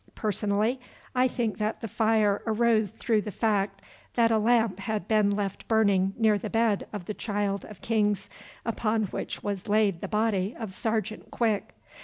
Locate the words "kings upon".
7.81-9.03